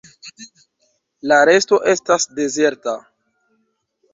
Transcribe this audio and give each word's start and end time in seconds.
La 1.31 1.37
resto 1.49 1.79
estas 1.93 2.27
dezerta. 2.41 2.97